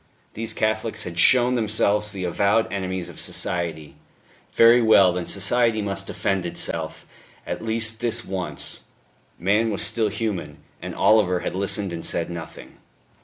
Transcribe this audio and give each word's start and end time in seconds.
These 0.33 0.53
Catholics 0.53 1.03
had 1.03 1.19
shown 1.19 1.53
themselves 1.53 2.11
the 2.11 2.23
avowed 2.23 2.73
enemies 2.73 3.07
of 3.07 3.19
society; 3.19 3.97
very 4.51 4.81
well, 4.81 5.13
then 5.13 5.27
society 5.27 5.79
must 5.79 6.07
defend 6.07 6.43
itself, 6.43 7.05
at 7.45 7.63
least 7.63 7.99
this 7.99 8.25
once. 8.25 8.81
Man 9.37 9.69
was 9.69 9.83
still 9.83 10.09
human. 10.09 10.57
And 10.81 10.95
Oliver 10.95 11.41
had 11.41 11.53
listened 11.53 11.93
and 11.93 12.03
said 12.03 12.31
nothing. 12.31 12.77